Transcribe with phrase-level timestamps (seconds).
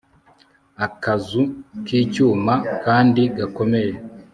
[0.87, 1.41] akazu
[1.85, 2.53] k'icyuma
[2.83, 3.93] kandi gakomeye